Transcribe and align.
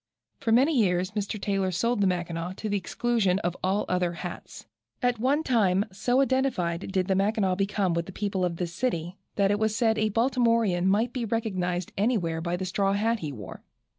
For 0.39 0.51
many 0.51 0.75
years 0.75 1.11
Mr. 1.11 1.39
Taylor 1.39 1.69
sold 1.69 2.01
the 2.01 2.07
Mackinaw 2.07 2.53
to 2.53 2.67
the 2.67 2.75
exclusion 2.75 3.37
of 3.43 3.55
all 3.63 3.85
other 3.87 4.15
straw 4.15 4.31
hats. 4.31 4.65
At 5.03 5.19
one 5.19 5.43
time 5.43 5.85
so 5.91 6.21
identified 6.21 6.91
did 6.91 7.05
the 7.07 7.13
Mackinaw 7.13 7.53
become 7.53 7.93
with 7.93 8.07
the 8.07 8.11
people 8.11 8.43
of 8.43 8.55
this 8.55 8.73
city, 8.73 9.17
that 9.35 9.51
it 9.51 9.59
was 9.59 9.75
said 9.75 9.99
a 9.99 10.09
Baltimorean 10.09 10.87
might 10.87 11.13
be 11.13 11.23
recognized 11.23 11.91
anywhere 11.99 12.41
by 12.41 12.57
the 12.57 12.65
straw 12.65 12.93
hat 12.93 13.19
he 13.19 13.31
wore. 13.31 13.61